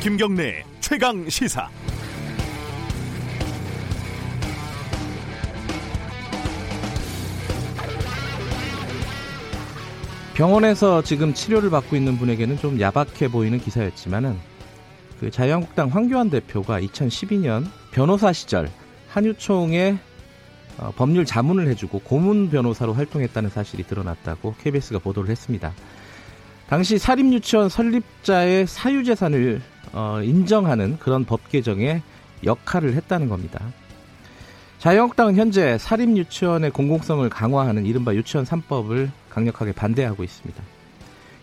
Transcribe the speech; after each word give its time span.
김경래 0.00 0.64
최강 0.80 1.28
시사. 1.28 1.68
병원에서 10.32 11.02
지금 11.02 11.34
치료를 11.34 11.68
받고 11.68 11.96
있는 11.96 12.16
분에게는 12.16 12.56
좀 12.56 12.80
야박해 12.80 13.28
보이는 13.28 13.58
기사였지만은 13.60 14.38
그 15.20 15.30
자유한국당 15.30 15.88
황교안 15.88 16.30
대표가 16.30 16.80
2012년 16.80 17.66
변호사 17.90 18.32
시절 18.32 18.70
한유총에 19.10 19.98
어, 20.78 20.92
법률 20.96 21.26
자문을 21.26 21.68
해주고 21.68 21.98
고문 22.04 22.48
변호사로 22.48 22.94
활동했다는 22.94 23.50
사실이 23.50 23.82
드러났다고 23.82 24.54
KBS가 24.62 24.98
보도를 25.00 25.28
했습니다. 25.28 25.74
당시 26.70 26.96
사립유치원 26.96 27.68
설립자의 27.68 28.66
사유재산을 28.66 29.60
어, 29.92 30.20
인정하는 30.22 30.98
그런 30.98 31.24
법 31.24 31.48
개정에 31.48 32.02
역할을 32.44 32.94
했다는 32.94 33.28
겁니다. 33.28 33.60
자유한국당은 34.78 35.36
현재 35.36 35.76
사립 35.78 36.16
유치원의 36.16 36.70
공공성을 36.70 37.28
강화하는 37.28 37.84
이른바 37.84 38.14
유치원 38.14 38.46
3법을 38.46 39.10
강력하게 39.28 39.72
반대하고 39.72 40.24
있습니다. 40.24 40.62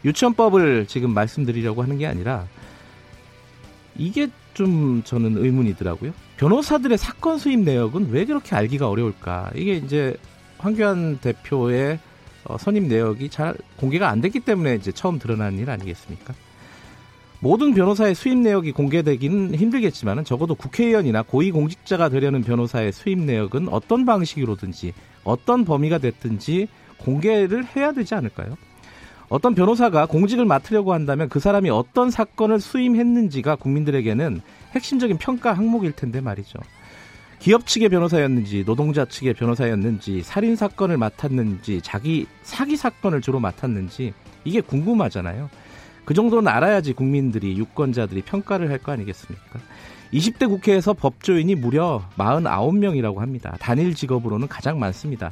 유치원법을 0.06 0.88
지금 0.88 1.14
말씀드리려고 1.14 1.84
하는 1.84 1.98
게 1.98 2.08
아니라 2.08 2.48
이게 3.96 4.28
좀 4.54 5.04
저는 5.04 5.38
의문이더라고요. 5.38 6.14
변호사들의 6.38 6.98
사건 6.98 7.38
수입 7.38 7.60
내역은 7.60 8.10
왜 8.10 8.26
그렇게 8.26 8.56
알기가 8.56 8.90
어려울까? 8.90 9.52
이게 9.56 9.76
이제 9.76 10.16
황교안 10.58 11.20
대표의 11.20 12.00
어, 12.46 12.58
선임 12.58 12.88
내역이 12.88 13.30
잘 13.30 13.56
공개가 13.76 14.10
안 14.10 14.22
됐기 14.22 14.40
때문에 14.40 14.76
이제 14.76 14.92
처음 14.92 15.20
드러난 15.20 15.60
일 15.60 15.70
아니겠습니까? 15.70 16.34
모든 17.40 17.74
변호사의 17.74 18.16
수입 18.16 18.40
내역이 18.40 18.72
공개되기는 18.72 19.54
힘들겠지만 19.54 20.24
적어도 20.26 20.56
국회의원이나 20.56 21.22
고위공직자가 21.22 22.10
되려는 22.10 22.42
변호사의 22.42 22.92
수입 22.92 23.20
내역은 23.20 23.70
어떤 23.70 24.06
방식으로든지 24.06 24.94
어떤 25.24 25.64
범위가 25.64 26.00
됐든지 26.00 26.68
공개를 26.98 27.66
해야 27.76 27.92
되지 27.92 28.16
않을까요? 28.16 28.58
어떤 29.30 29.54
변호사가 29.54 30.06
공직을 30.08 30.46
맡으려고 30.46 30.94
한다면 30.94 31.30
그 31.30 31.40
사람이 31.40 31.70
어떤 31.70 32.10
사건을 32.10 32.60
수임했는지가 32.60 33.58
국민들에게는 33.58 34.42
핵심적인 34.74 35.18
평가 35.18 35.54
항목일 35.54 35.92
텐데 35.92 36.22
말이죠. 36.22 36.58
기업 37.40 37.68
측의 37.68 37.90
변호사였는지 37.90 38.64
노동자 38.66 39.06
측의 39.06 39.36
변호사였는지 39.36 40.24
살인 40.24 40.56
사건을 40.56 40.98
맡았는지 40.98 41.82
자기 41.84 42.26
사기 42.42 42.76
사건을 42.78 43.22
주로 43.22 43.40
맡았는지 43.40 44.14
이게 44.44 44.62
궁금하잖아요. 44.62 45.50
그 46.08 46.14
정도는 46.14 46.48
알아야지 46.48 46.94
국민들이 46.94 47.58
유권자들이 47.58 48.22
평가를 48.22 48.72
할 48.72 48.78
거 48.78 48.94
아니겠습니까? 48.94 49.60
20대 50.14 50.48
국회에서 50.48 50.94
법조인이 50.94 51.54
무려 51.56 52.02
49명이라고 52.16 53.18
합니다. 53.18 53.58
단일 53.60 53.94
직업으로는 53.94 54.48
가장 54.48 54.80
많습니다. 54.80 55.32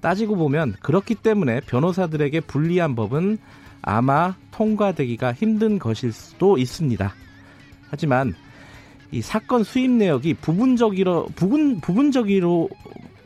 따지고 0.00 0.36
보면 0.36 0.76
그렇기 0.80 1.16
때문에 1.16 1.60
변호사들에게 1.60 2.40
불리한 2.40 2.94
법은 2.94 3.36
아마 3.82 4.34
통과되기가 4.50 5.34
힘든 5.34 5.78
것일 5.78 6.12
수도 6.12 6.56
있습니다. 6.56 7.12
하지만 7.90 8.34
이 9.10 9.20
사건 9.20 9.62
수입 9.62 9.90
내역이 9.90 10.34
부분적이로 10.40 11.26
부분 11.36 11.82
부분적이로 11.82 12.70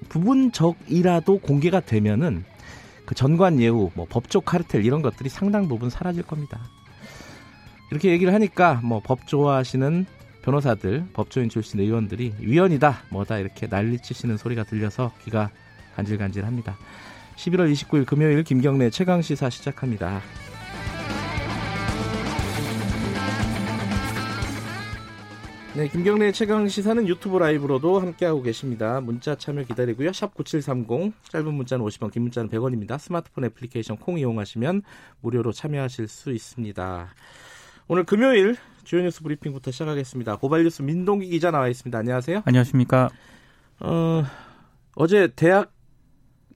부분적이라도 0.09 1.39
공개가 1.39 1.79
되면은 1.79 2.45
그 3.07 3.15
전관 3.15 3.61
예우, 3.61 3.91
뭐 3.95 4.05
법조 4.11 4.41
카르텔 4.41 4.85
이런 4.85 5.01
것들이 5.01 5.29
상당 5.29 5.69
부분 5.69 5.91
사라질 5.91 6.25
겁니다. 6.25 6.59
이렇게 7.91 8.11
얘기를 8.11 8.35
하니까 8.35 8.81
뭐 8.85 9.01
법 9.01 9.27
좋아하시는 9.27 10.07
변호사들, 10.43 11.07
법조인 11.13 11.49
출신 11.49 11.81
의원들이 11.81 12.35
위헌이다, 12.41 13.05
뭐다 13.11 13.39
이렇게 13.39 13.67
난리치시는 13.67 14.37
소리가 14.37 14.65
들려서 14.65 15.13
귀가 15.25 15.51
간질간질합니다. 15.97 16.77
11월 17.37 17.73
29일 17.73 18.07
금요일 18.07 18.43
김경래 18.45 18.91
최강 18.91 19.21
시사 19.23 19.51
시작합니다. 19.51 20.21
네, 25.75 25.87
김경래 25.87 26.33
최강 26.33 26.67
시사는 26.67 27.07
유튜브 27.07 27.39
라이브로도 27.39 28.01
함께하고 28.01 28.43
계십니다. 28.43 29.01
문자 29.01 29.37
참여 29.37 29.63
기다리고요. 29.63 30.13
샵 30.13 30.35
9730, 30.35 31.13
짧은 31.31 31.55
문자는 31.55 31.85
50원, 31.85 32.11
긴 32.11 32.23
문자는 32.23 32.51
100원입니다. 32.51 32.99
스마트폰 32.99 33.45
애플리케이션 33.45 33.97
콩 33.97 34.19
이용하시면 34.19 34.83
무료로 35.21 35.53
참여하실 35.53 36.09
수 36.09 36.33
있습니다. 36.33 37.09
오늘 37.91 38.05
금요일 38.05 38.55
주요 38.85 39.01
뉴스 39.01 39.23
브리핑부터 39.23 39.71
시작하겠습니다. 39.71 40.37
고발 40.37 40.63
뉴스 40.63 40.83
민동기 40.83 41.29
기자 41.29 41.51
나와 41.51 41.69
있습니다. 41.69 41.99
안녕하세요. 41.99 42.43
안녕하십니까. 42.45 43.09
어, 43.81 44.25
어제 44.95 45.29
대학 45.35 45.73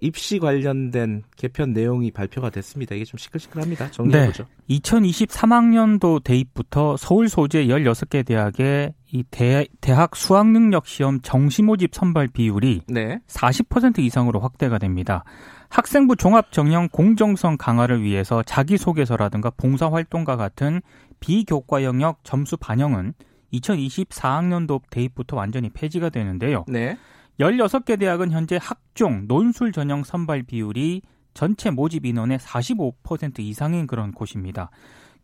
입시 0.03 0.41
관련된 0.41 1.23
개편 1.37 1.73
내용이 1.73 2.11
발표가 2.11 2.51
됐습니다. 2.51 2.97
이게 2.97 3.05
좀 3.05 3.19
시끌시끌합니다. 3.19 3.93
정리해보죠. 3.93 4.45
네. 4.67 4.79
2023학년도 4.79 6.25
대입부터 6.25 6.97
서울 6.97 7.29
소재 7.29 7.67
16개 7.67 8.27
대학의 8.27 8.95
이 9.13 9.25
대, 9.31 9.69
대학 9.81 10.17
수학능력 10.17 10.87
시험 10.87 11.21
정시 11.21 11.63
모집 11.63 11.95
선발 11.95 12.29
비율이 12.29 12.81
네. 12.89 13.21
40% 13.29 14.01
이상으로 14.01 14.41
확대가 14.41 14.79
됩니다. 14.79 15.23
학생부 15.69 16.17
종합 16.17 16.51
정형 16.51 16.89
공정성 16.91 17.57
강화를 17.57 18.03
위해서 18.03 18.43
자기소개서라든가 18.43 19.51
봉사활동과 19.51 20.37
같은 20.37 20.83
비교과 21.21 21.85
영역 21.85 22.25
점수 22.25 22.57
반영은 22.57 23.15
2024학년도 23.55 24.81
대입부터 24.91 25.37
완전히 25.37 25.71
폐지가 25.71 26.09
되는데요. 26.09 26.65
네. 26.67 26.99
16개 27.43 27.99
대학은 27.99 28.31
현재 28.31 28.59
학종, 28.61 29.27
논술 29.27 29.73
전형 29.73 30.05
선발 30.05 30.45
비율이 30.45 31.03
전체 31.35 31.71
모집 31.71 32.07
인원의 32.07 32.39
45% 32.39 33.41
이상인 33.41 33.87
그런 33.87 34.13
곳입니다. 34.13 34.71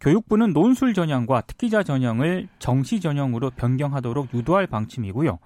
교육부는 0.01 0.53
논술 0.53 0.95
전형과 0.95 1.43
특기자 1.43 1.83
전형을 1.83 2.49
정시 2.59 3.01
전형으로 3.01 3.51
변경하도록 3.51 4.35
유도할 4.35 4.67
방침이고요. 4.67 5.39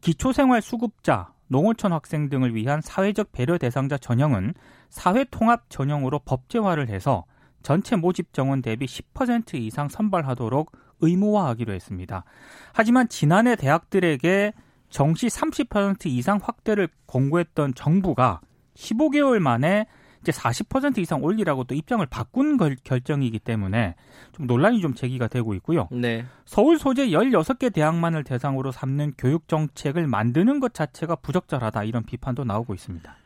기초생활 0.00 0.62
수급자, 0.62 1.32
농어촌 1.48 1.92
학생 1.92 2.28
등을 2.28 2.54
위한 2.54 2.80
사회적 2.80 3.32
배려 3.32 3.56
대상자 3.58 3.96
전형은 3.96 4.54
사회 4.88 5.24
통합 5.24 5.68
전형으로 5.68 6.20
법제화를 6.20 6.88
해서 6.88 7.24
전체 7.62 7.96
모집 7.96 8.32
정원 8.32 8.62
대비 8.62 8.86
10% 8.86 9.54
이상 9.54 9.88
선발하도록 9.88 10.72
의무화하기로 11.00 11.72
했습니다. 11.72 12.24
하지만 12.72 13.08
지난해 13.08 13.56
대학들에게 13.56 14.52
정시 14.90 15.28
30% 15.28 16.06
이상 16.06 16.38
확대를 16.42 16.88
권고했던 17.06 17.74
정부가 17.74 18.40
15개월 18.74 19.38
만에 19.38 19.86
이제 20.22 20.32
40% 20.32 20.98
이상 20.98 21.22
올리라고 21.22 21.64
또 21.64 21.74
입장을 21.74 22.04
바꾼 22.06 22.58
걸, 22.58 22.76
결정이기 22.84 23.38
때문에 23.38 23.94
좀 24.32 24.46
논란이 24.46 24.80
좀 24.80 24.94
제기가 24.94 25.28
되고 25.28 25.54
있고요. 25.54 25.88
네. 25.90 26.26
서울 26.44 26.78
소재 26.78 27.08
16개 27.08 27.72
대학만을 27.72 28.24
대상으로 28.24 28.70
삼는 28.70 29.14
교육 29.16 29.48
정책을 29.48 30.06
만드는 30.06 30.60
것 30.60 30.74
자체가 30.74 31.16
부적절하다 31.16 31.84
이런 31.84 32.04
비판도 32.04 32.44
나오고 32.44 32.74
있습니다. 32.74 33.16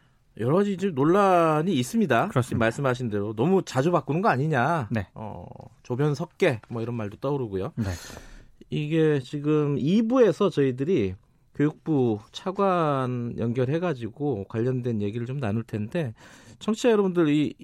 여러 0.41 0.57
가지 0.57 0.77
좀 0.77 0.95
논란이 0.95 1.73
있습니다. 1.73 2.29
그렇습니다. 2.29 2.65
말씀하신 2.65 3.09
대로 3.09 3.35
너무 3.35 3.63
자주 3.65 3.91
바꾸는 3.91 4.21
거 4.21 4.29
아니냐. 4.29 4.89
네. 4.91 5.09
어, 5.15 5.47
조변 5.83 6.15
섞개 6.15 6.61
뭐 6.69 6.83
이런 6.83 6.95
말도 6.97 7.19
떠오르고요. 7.19 7.73
네. 7.77 7.85
이게 8.71 9.21
지금 9.21 9.77
2부에서 9.77 10.51
저희들이 10.51 11.15
교육부 11.55 12.19
차관 12.33 13.35
연결해가지고 13.39 14.45
관련된 14.49 15.01
얘기를 15.03 15.27
좀 15.27 15.39
나눌 15.39 15.63
텐데 15.63 16.15
청취자 16.59 16.91
여러분들 16.91 17.29
이 17.29 17.55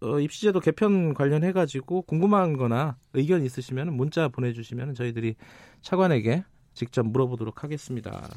어, 0.00 0.20
입시제도 0.20 0.60
개편 0.60 1.14
관련해가지고 1.14 2.02
궁금한 2.02 2.56
거나 2.56 2.96
의견 3.14 3.42
있으시면 3.42 3.94
문자 3.94 4.28
보내주시면 4.28 4.94
저희들이 4.94 5.36
차관에게 5.80 6.44
직접 6.74 7.06
물어보도록 7.06 7.64
하겠습니다. 7.64 8.28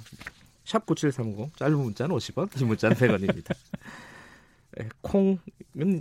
샵 0.63 0.85
9730, 0.85 1.57
짧은 1.57 1.77
문자는 1.77 2.15
50원, 2.15 2.49
긴 2.51 2.67
문자는 2.67 2.95
100원입니다. 2.95 3.55
네, 4.77 4.87
콩은 5.01 5.39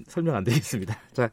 설명 0.06 0.36
안 0.36 0.44
되겠습니다. 0.44 0.96
자, 1.12 1.30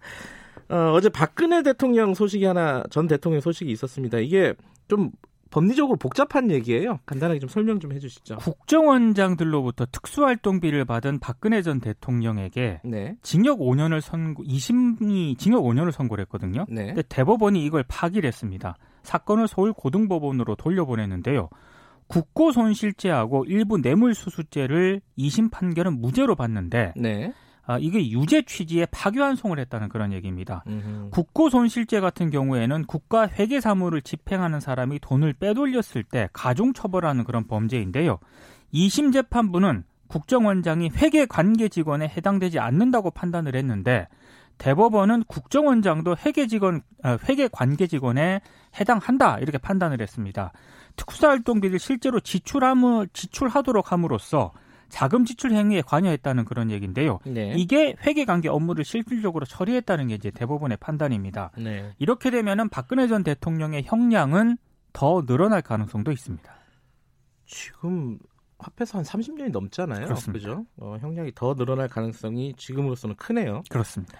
어, 0.69 0.93
어제 0.93 1.09
박근혜 1.09 1.61
대통령 1.61 2.13
소식이 2.13 2.45
하나, 2.45 2.83
전 2.89 3.07
대통령 3.07 3.41
소식이 3.41 3.71
있었습니다. 3.71 4.17
이게 4.19 4.53
좀 4.87 5.11
법리적으로 5.55 5.97
복잡한 5.97 6.51
얘기예요. 6.51 6.99
간단하게 7.05 7.39
좀 7.39 7.47
설명 7.47 7.79
좀 7.79 7.93
해주시죠. 7.93 8.39
국정원장들로부터 8.39 9.85
특수활동비를 9.89 10.83
받은 10.83 11.19
박근혜 11.19 11.61
전 11.61 11.79
대통령에게 11.79 12.81
네. 12.83 13.15
징역 13.21 13.59
5년을 13.59 14.01
선고, 14.01 14.43
2심이 14.43 15.37
징역 15.37 15.63
5년을 15.63 15.93
선고를 15.93 16.23
했거든요. 16.23 16.65
네. 16.67 16.87
근데 16.87 17.03
대법원이 17.03 17.63
이걸 17.63 17.85
파기를 17.87 18.27
했습니다. 18.27 18.75
사건을 19.03 19.47
서울 19.47 19.71
고등법원으로 19.71 20.55
돌려보냈는데요. 20.55 21.47
국고 22.07 22.51
손실죄하고 22.51 23.45
일부 23.47 23.77
뇌물수수죄를 23.77 24.99
2심 25.17 25.51
판결은 25.51 26.01
무죄로 26.01 26.35
봤는데 26.35 26.93
네. 26.97 27.33
아, 27.67 27.77
이게 27.79 28.09
유죄 28.09 28.43
취지의 28.43 28.87
파기환송을 28.91 29.59
했다는 29.59 29.89
그런 29.89 30.13
얘기입니다. 30.13 30.63
음흠. 30.67 31.09
국고 31.11 31.49
손실죄 31.49 31.99
같은 31.99 32.29
경우에는 32.29 32.85
국가 32.85 33.27
회계 33.27 33.59
사무를 33.59 34.01
집행하는 34.01 34.59
사람이 34.59 34.99
돈을 34.99 35.33
빼돌렸을 35.33 36.03
때 36.03 36.29
가중 36.31 36.73
처벌하는 36.73 37.23
그런 37.23 37.47
범죄인데요. 37.47 38.19
2심 38.73 39.11
재판부는 39.13 39.83
국정원장이 40.07 40.91
회계 40.97 41.25
관계 41.25 41.67
직원에 41.67 42.07
해당되지 42.07 42.59
않는다고 42.59 43.09
판단을 43.11 43.55
했는데 43.55 44.07
대법원은 44.57 45.23
국정원장도 45.27 46.17
회계 46.25 46.47
직원 46.47 46.81
아, 47.03 47.17
회계 47.27 47.47
관계 47.51 47.87
직원에 47.87 48.41
해당한다 48.79 49.39
이렇게 49.39 49.57
판단을 49.57 50.01
했습니다. 50.01 50.53
특수활동비를 50.95 51.79
실제로 51.79 52.19
지출함을 52.19 53.09
지출하도록 53.11 53.91
함으로써 53.91 54.53
자금 54.89 55.25
지출 55.25 55.51
행위에 55.51 55.81
관여했다는 55.81 56.45
그런 56.45 56.71
얘기인데요. 56.71 57.19
네. 57.25 57.53
이게 57.55 57.95
회계관계 58.05 58.49
업무를 58.49 58.83
실질적으로 58.83 59.45
처리했다는 59.45 60.07
게 60.07 60.15
이제 60.15 60.31
대법원의 60.31 60.77
판단입니다. 60.77 61.51
네. 61.57 61.93
이렇게 61.99 62.31
되면은 62.31 62.69
박근혜 62.69 63.07
전 63.07 63.23
대통령의 63.23 63.83
형량은 63.85 64.57
더 64.93 65.25
늘어날 65.25 65.61
가능성도 65.61 66.11
있습니다. 66.11 66.55
지금 67.45 68.17
합해서 68.57 68.97
한 68.97 69.05
30년이 69.05 69.51
넘잖아요. 69.51 70.05
그렇습니다. 70.05 70.61
어, 70.77 70.97
형량이 70.99 71.33
더 71.35 71.55
늘어날 71.55 71.87
가능성이 71.87 72.53
지금으로서는 72.57 73.15
크네요. 73.15 73.63
그렇습니다. 73.69 74.17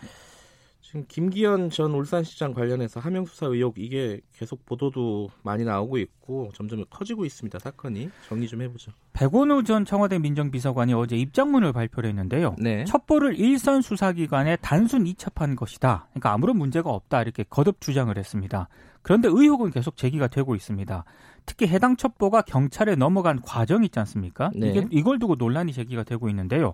지금 0.95 1.05
김기현 1.09 1.69
전 1.71 1.91
울산시장 1.91 2.53
관련해서 2.53 3.01
하명 3.01 3.25
수사 3.25 3.47
의혹 3.47 3.77
이게 3.77 4.21
계속 4.33 4.65
보도도 4.65 5.29
많이 5.43 5.65
나오고 5.65 5.97
있고 5.97 6.51
점점 6.53 6.85
커지고 6.89 7.25
있습니다. 7.25 7.59
사건이 7.59 8.09
정리 8.29 8.47
좀 8.47 8.61
해보죠. 8.61 8.93
백원우 9.11 9.63
전 9.63 9.83
청와대 9.83 10.19
민정비서관이 10.19 10.93
어제 10.93 11.17
입장문을 11.17 11.73
발표를 11.73 12.09
했는데요. 12.11 12.55
네. 12.59 12.85
첩보를 12.85 13.37
일선 13.37 13.81
수사기관에 13.81 14.55
단순 14.57 15.05
이첩한 15.05 15.57
것이다. 15.57 16.07
그러니까 16.11 16.31
아무런 16.31 16.57
문제가 16.57 16.91
없다 16.91 17.21
이렇게 17.23 17.43
거듭 17.43 17.81
주장을 17.81 18.17
했습니다. 18.17 18.69
그런데 19.01 19.27
의혹은 19.29 19.71
계속 19.71 19.97
제기가 19.97 20.27
되고 20.27 20.55
있습니다. 20.55 21.03
특히 21.45 21.67
해당 21.67 21.97
첩보가 21.97 22.43
경찰에 22.43 22.95
넘어간 22.95 23.41
과정 23.41 23.83
있지 23.83 23.99
않습니까? 23.99 24.49
네. 24.55 24.69
이게 24.69 24.87
이걸 24.91 25.19
두고 25.19 25.35
논란이 25.35 25.73
제기가 25.73 26.03
되고 26.03 26.29
있는데요. 26.29 26.73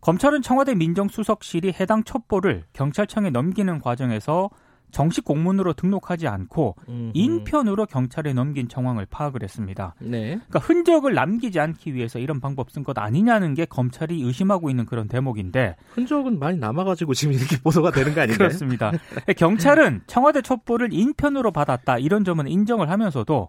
검찰은 0.00 0.42
청와대 0.42 0.74
민정수석실이 0.74 1.74
해당 1.78 2.04
첩보를 2.04 2.64
경찰청에 2.72 3.30
넘기는 3.30 3.78
과정에서 3.80 4.50
정식 4.90 5.24
공문으로 5.24 5.72
등록하지 5.72 6.28
않고 6.28 6.76
음흠. 6.88 7.10
인편으로 7.14 7.86
경찰에 7.86 8.32
넘긴 8.32 8.68
정황을 8.68 9.06
파악을 9.06 9.42
했습니다. 9.42 9.94
네. 10.00 10.36
그러니까 10.48 10.58
흔적을 10.60 11.14
남기지 11.14 11.58
않기 11.60 11.94
위해서 11.94 12.18
이런 12.18 12.40
방법 12.40 12.70
쓴 12.70 12.84
것 12.84 12.98
아니냐는 12.98 13.54
게 13.54 13.64
검찰이 13.64 14.22
의심하고 14.22 14.70
있는 14.70 14.86
그런 14.86 15.08
대목인데 15.08 15.76
흔적은 15.90 16.38
많이 16.38 16.58
남아가지고 16.58 17.14
지금 17.14 17.34
이렇게 17.34 17.56
보도가 17.62 17.90
되는 17.90 18.14
거 18.14 18.20
아닌가요? 18.22 18.48
그렇습니다. 18.48 18.92
경찰은 19.36 20.02
청와대 20.06 20.42
첩보를 20.42 20.92
인편으로 20.92 21.52
받았다 21.52 21.98
이런 21.98 22.24
점은 22.24 22.48
인정을 22.48 22.90
하면서도 22.90 23.48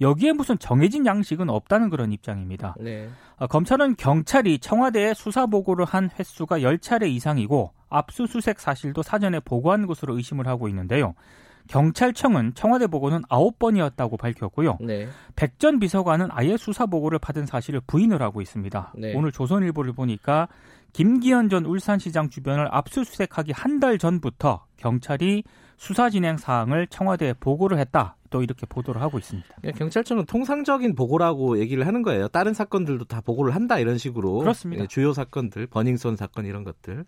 여기에 0.00 0.32
무슨 0.32 0.58
정해진 0.58 1.06
양식은 1.06 1.48
없다는 1.50 1.90
그런 1.90 2.12
입장입니다. 2.12 2.74
네. 2.80 3.08
어, 3.36 3.46
검찰은 3.46 3.96
경찰이 3.96 4.58
청와대에 4.58 5.14
수사 5.14 5.46
보고를 5.46 5.84
한 5.84 6.10
횟수가 6.18 6.58
10차례 6.58 7.08
이상이고 7.08 7.72
압수수색 7.90 8.60
사실도 8.60 9.02
사전에 9.02 9.40
보고한 9.40 9.86
것으로 9.86 10.16
의심을 10.16 10.46
하고 10.46 10.68
있는데요. 10.68 11.14
경찰청은 11.68 12.54
청와대 12.54 12.86
보고는 12.86 13.22
9번이었다고 13.22 14.18
밝혔고요. 14.18 14.78
네. 14.80 15.08
백전 15.36 15.78
비서관은 15.80 16.28
아예 16.30 16.56
수사 16.56 16.86
보고를 16.86 17.18
받은 17.18 17.44
사실을 17.46 17.80
부인을 17.86 18.22
하고 18.22 18.40
있습니다. 18.40 18.94
네. 18.96 19.14
오늘 19.14 19.32
조선일보를 19.32 19.92
보니까 19.92 20.48
김기현 20.94 21.50
전 21.50 21.66
울산시장 21.66 22.30
주변을 22.30 22.68
압수수색하기 22.70 23.52
한 23.52 23.78
달 23.80 23.98
전부터 23.98 24.64
경찰이 24.78 25.44
수사 25.76 26.08
진행 26.10 26.38
사항을 26.38 26.86
청와대에 26.88 27.34
보고를 27.34 27.78
했다. 27.78 28.16
또 28.30 28.42
이렇게 28.42 28.66
보도를 28.66 29.00
하고 29.00 29.18
있습니다. 29.18 29.48
경찰청은 29.76 30.26
통상적인 30.26 30.94
보고라고 30.94 31.58
얘기를 31.60 31.86
하는 31.86 32.02
거예요. 32.02 32.28
다른 32.28 32.52
사건들도 32.54 33.04
다 33.04 33.20
보고를 33.20 33.54
한다 33.54 33.78
이런 33.78 33.96
식으로. 33.98 34.38
그렇습니다. 34.38 34.82
예, 34.82 34.86
주요 34.86 35.12
사건들, 35.12 35.66
버닝썬 35.66 36.16
사건 36.16 36.44
이런 36.46 36.64
것들. 36.64 37.04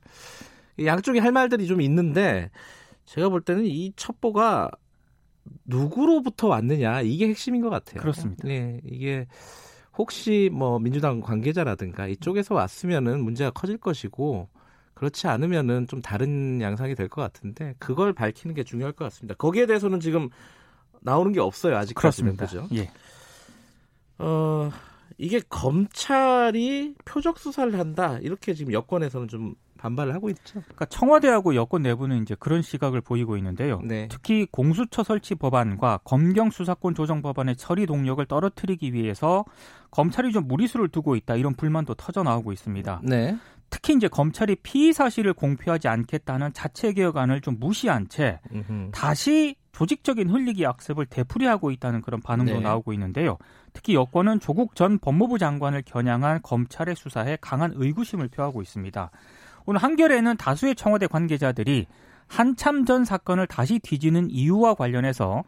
양쪽에 0.84 1.18
할 1.20 1.32
말들이 1.32 1.66
좀 1.66 1.80
있는데 1.80 2.50
제가 3.06 3.28
볼 3.28 3.40
때는 3.40 3.64
이 3.66 3.92
첩보가 3.96 4.70
누구로부터 5.64 6.48
왔느냐 6.48 7.00
이게 7.02 7.28
핵심인 7.28 7.60
것 7.62 7.70
같아요. 7.70 8.00
그렇습니다. 8.00 8.46
네, 8.46 8.80
이게 8.84 9.26
혹시 9.98 10.50
뭐 10.52 10.78
민주당 10.78 11.20
관계자라든가 11.20 12.06
이쪽에서 12.06 12.54
왔으면은 12.54 13.20
문제가 13.22 13.50
커질 13.50 13.78
것이고 13.78 14.48
그렇지 14.94 15.26
않으면은 15.26 15.86
좀 15.88 16.02
다른 16.02 16.60
양상이 16.60 16.94
될 16.94 17.08
것 17.08 17.22
같은데 17.22 17.74
그걸 17.78 18.12
밝히는 18.12 18.54
게 18.54 18.62
중요할 18.64 18.92
것 18.92 19.04
같습니다. 19.06 19.34
거기에 19.34 19.66
대해서는 19.66 19.98
지금 20.00 20.28
나오는 21.00 21.32
게 21.32 21.40
없어요 21.40 21.76
아직까지는 21.76 22.36
그렇습니다. 22.36 22.66
그죠? 22.68 22.74
예. 22.82 22.90
어 24.18 24.70
이게 25.18 25.40
검찰이 25.48 26.94
표적 27.04 27.38
수사를 27.38 27.76
한다 27.78 28.18
이렇게 28.20 28.54
지금 28.54 28.72
여권에서는 28.72 29.28
좀 29.28 29.54
반발을 29.80 30.14
하고 30.14 30.28
있죠. 30.30 30.60
그러니까 30.60 30.84
청와대하고 30.84 31.54
여권 31.54 31.82
내부는 31.82 32.22
이제 32.22 32.36
그런 32.38 32.60
시각을 32.60 33.00
보이고 33.00 33.36
있는데요. 33.38 33.80
네. 33.82 34.08
특히 34.10 34.46
공수처 34.50 35.02
설치 35.02 35.34
법안과 35.34 36.00
검경 36.04 36.50
수사권 36.50 36.94
조정 36.94 37.22
법안의 37.22 37.56
처리 37.56 37.86
동력을 37.86 38.24
떨어뜨리기 38.26 38.92
위해서 38.92 39.44
검찰이 39.90 40.32
좀 40.32 40.46
무리수를 40.46 40.88
두고 40.88 41.16
있다 41.16 41.36
이런 41.36 41.54
불만도 41.54 41.94
터져 41.94 42.22
나오고 42.22 42.52
있습니다. 42.52 43.00
네. 43.04 43.36
특히 43.70 43.94
이제 43.94 44.08
검찰이 44.08 44.56
피의 44.56 44.92
사실을 44.92 45.32
공표하지 45.32 45.88
않겠다는 45.88 46.52
자체 46.52 46.92
개혁안을 46.92 47.40
좀 47.40 47.56
무시한 47.58 48.08
채 48.08 48.40
음흠. 48.52 48.90
다시 48.92 49.54
조직적인 49.72 50.28
흘리기 50.28 50.66
악습을 50.66 51.06
되풀이하고 51.06 51.70
있다는 51.70 52.02
그런 52.02 52.20
반응도 52.20 52.54
네. 52.54 52.60
나오고 52.60 52.92
있는데요. 52.92 53.38
특히 53.72 53.94
여권은 53.94 54.40
조국 54.40 54.74
전 54.74 54.98
법무부 54.98 55.38
장관을 55.38 55.82
겨냥한 55.86 56.40
검찰의 56.42 56.96
수사에 56.96 57.38
강한 57.40 57.72
의구심을 57.76 58.28
표하고 58.28 58.60
있습니다. 58.60 59.10
오늘 59.70 59.80
한겨레는 59.84 60.36
다수의 60.36 60.74
청와대 60.74 61.06
관계자들이 61.06 61.86
한참 62.26 62.84
전 62.84 63.04
사건을 63.04 63.46
다시 63.46 63.78
뒤지는 63.78 64.28
이유와 64.28 64.74
관련해서 64.74 65.44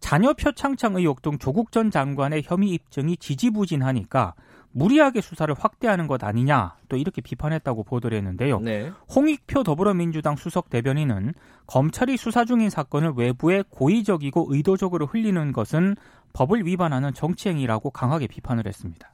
자녀 0.00 0.32
표창장 0.32 0.96
의혹 0.96 1.20
등 1.20 1.36
조국 1.36 1.72
전 1.72 1.90
장관의 1.90 2.44
혐의 2.46 2.70
입증이 2.70 3.18
지지부진하니까 3.18 4.32
무리하게 4.72 5.20
수사를 5.20 5.54
확대하는 5.58 6.06
것 6.06 6.24
아니냐 6.24 6.76
또 6.88 6.96
이렇게 6.96 7.20
비판했다고 7.20 7.82
보도를 7.84 8.16
했는데요. 8.16 8.60
네. 8.60 8.90
홍익표 9.14 9.62
더불어민주당 9.62 10.36
수석 10.36 10.70
대변인은 10.70 11.34
검찰이 11.66 12.16
수사 12.16 12.46
중인 12.46 12.70
사건을 12.70 13.12
외부에 13.14 13.62
고의적이고 13.68 14.46
의도적으로 14.48 15.04
흘리는 15.04 15.52
것은 15.52 15.96
법을 16.32 16.64
위반하는 16.64 17.12
정치행위라고 17.12 17.90
강하게 17.90 18.26
비판을 18.26 18.66
했습니다. 18.66 19.10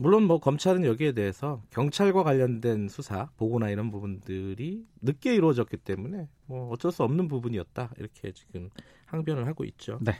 물론 0.00 0.22
뭐 0.22 0.38
검찰은 0.38 0.84
여기에 0.84 1.10
대해서 1.10 1.60
경찰과 1.70 2.22
관련된 2.22 2.88
수사 2.88 3.30
보고나 3.36 3.68
이런 3.68 3.90
부분들이 3.90 4.86
늦게 5.02 5.34
이루어졌기 5.34 5.76
때문에 5.78 6.28
뭐 6.46 6.70
어쩔 6.70 6.92
수 6.92 7.02
없는 7.02 7.26
부분이었다 7.26 7.90
이렇게 7.98 8.30
지금 8.30 8.70
항변을 9.06 9.48
하고 9.48 9.64
있죠. 9.64 9.98
네. 10.00 10.12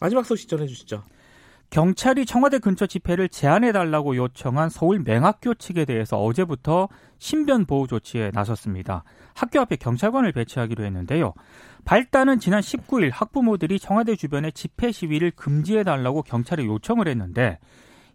마지막 0.00 0.26
소식 0.26 0.48
전해주시죠. 0.48 1.04
경찰이 1.70 2.26
청와대 2.26 2.58
근처 2.58 2.86
집회를 2.86 3.28
제한해 3.28 3.70
달라고 3.70 4.16
요청한 4.16 4.68
서울 4.70 4.98
맹학교 4.98 5.54
측에 5.54 5.84
대해서 5.84 6.20
어제부터 6.20 6.88
신변 7.18 7.66
보호 7.66 7.86
조치에 7.86 8.32
나섰습니다. 8.34 9.04
학교 9.34 9.60
앞에 9.60 9.76
경찰관을 9.76 10.32
배치하기로 10.32 10.84
했는데요. 10.84 11.32
발단은 11.84 12.40
지난 12.40 12.60
19일 12.60 13.10
학부모들이 13.12 13.78
청와대 13.78 14.16
주변에 14.16 14.50
집회 14.50 14.90
시위를 14.90 15.30
금지해 15.30 15.84
달라고 15.84 16.22
경찰에 16.22 16.64
요청을 16.64 17.06
했는데 17.06 17.60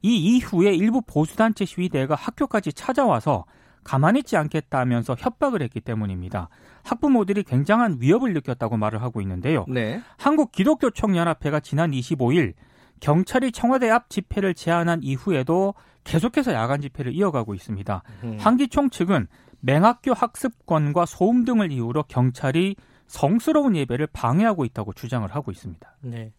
이 0.01 0.35
이후에 0.37 0.73
일부 0.73 1.01
보수단체 1.01 1.65
시위대가 1.65 2.15
학교까지 2.15 2.73
찾아와서 2.73 3.45
가만히 3.83 4.19
있지 4.19 4.37
않겠다면서 4.37 5.15
협박을 5.17 5.61
했기 5.61 5.79
때문입니다. 5.81 6.49
학부모들이 6.83 7.43
굉장한 7.43 7.97
위협을 7.99 8.33
느꼈다고 8.33 8.77
말을 8.77 9.01
하고 9.01 9.21
있는데요. 9.21 9.65
네. 9.67 10.01
한국 10.17 10.51
기독교 10.51 10.89
총연합회가 10.89 11.59
지난 11.59 11.91
25일 11.91 12.53
경찰이 12.99 13.51
청와대 13.51 13.89
앞 13.89 14.09
집회를 14.09 14.53
제한한 14.53 15.01
이후에도 15.03 15.73
계속해서 16.03 16.53
야간 16.53 16.81
집회를 16.81 17.13
이어가고 17.13 17.53
있습니다. 17.53 18.03
음. 18.23 18.37
한기총 18.39 18.89
측은 18.89 19.27
맹학교 19.61 20.13
학습권과 20.13 21.05
소음 21.05 21.45
등을 21.45 21.71
이유로 21.71 22.03
경찰이 22.03 22.75
성스러운 23.07 23.75
예배를 23.75 24.07
방해하고 24.13 24.65
있다고 24.65 24.93
주장을 24.93 25.27
하고 25.33 25.51
있습니다. 25.51 25.97
네. 26.01 26.31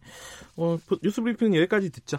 어, 0.55 0.77
뉴스 1.03 1.21
브리핑 1.21 1.53
여기까지 1.55 1.91
듣죠. 1.91 2.17